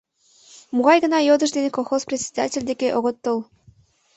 Могай 0.75 0.97
гына 1.03 1.19
йодыш 1.23 1.51
дене 1.57 1.69
колхоз 1.73 2.01
председатель 2.09 2.67
деке 2.69 2.87
огыт 2.97 3.17
тол. 3.23 3.39